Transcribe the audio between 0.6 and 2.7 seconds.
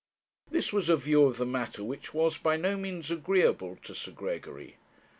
was a view of the matter which was by